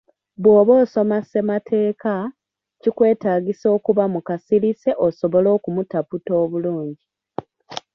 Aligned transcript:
Bwoba 0.41 0.71
osoma 0.83 1.17
ssemateeka, 1.21 2.13
kikwetaagisa 2.81 3.65
okuba 3.77 4.03
mu 4.13 4.19
kasirise 4.27 4.89
osobole 5.05 5.49
okumutaputa 5.57 6.31
obulungi. 6.43 7.03